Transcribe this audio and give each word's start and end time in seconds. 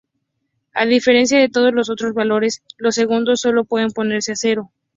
A 0.73 0.87
diferencia 0.87 1.37
de 1.39 1.47
todos 1.47 1.75
los 1.75 1.91
otros 1.91 2.15
valores, 2.15 2.63
los 2.79 2.95
segundos 2.95 3.41
sólo 3.41 3.65
pueden 3.65 3.91
ponerse 3.91 4.31
a 4.31 4.35
cero. 4.35 4.71